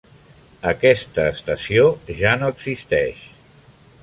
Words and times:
Aquesta 0.71 1.25
estació 1.33 1.85
ja 2.23 2.35
no 2.41 2.53
existeix. 2.57 3.23